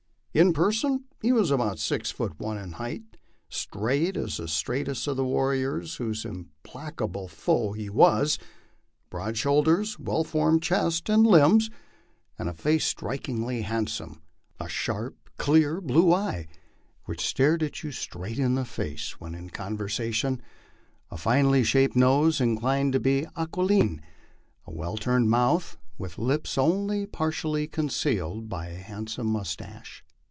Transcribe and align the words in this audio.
In 0.33 0.53
person 0.53 1.03
he 1.21 1.33
was 1.33 1.51
about 1.51 1.77
six 1.77 2.09
feet 2.09 2.39
one 2.39 2.57
in 2.57 2.71
height, 2.71 3.01
straight 3.49 4.15
as 4.15 4.37
the 4.37 4.47
straightest 4.47 5.05
of 5.07 5.17
the 5.17 5.25
warriors 5.25 5.97
whose 5.97 6.23
implacable 6.23 7.27
foe 7.27 7.73
he 7.73 7.89
was; 7.89 8.39
broad 9.09 9.35
shoulders, 9.35 9.99
well 9.99 10.23
formed 10.23 10.63
chest 10.63 11.09
and 11.09 11.27
limbs, 11.27 11.65
84 11.65 11.65
MY 11.65 11.65
LIFE 11.65 11.67
ON 11.67 11.67
THE 11.67 11.73
PLAINS. 11.73 12.39
and 12.39 12.49
a 12.49 12.53
face 12.61 12.85
strikingly 12.85 13.61
handsome; 13.63 14.21
a 14.57 14.69
sharp, 14.69 15.17
clear, 15.37 15.81
blue 15.81 16.13
eye, 16.13 16.47
which 17.03 17.25
stared 17.27 17.83
you 17.83 17.91
straight 17.91 18.39
in 18.39 18.55
the 18.55 18.63
face 18.63 19.19
when 19.19 19.35
in 19.35 19.49
conversation; 19.49 20.41
a 21.09 21.17
finely 21.17 21.65
shaped 21.65 21.97
nose, 21.97 22.39
inclined 22.39 22.93
to 22.93 23.01
be 23.01 23.25
aqniline; 23.35 23.99
a 24.65 24.71
well 24.71 24.95
turned 24.95 25.29
mouth, 25.29 25.77
with 25.97 26.17
lips 26.17 26.57
only 26.57 27.05
partially 27.05 27.67
concealed 27.67 28.47
by 28.47 28.67
a 28.67 28.77
handsome 28.77 29.27
moustache. 29.27 30.05